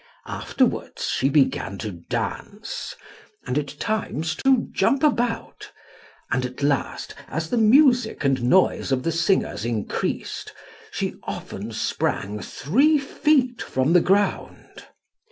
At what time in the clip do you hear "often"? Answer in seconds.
11.21-11.71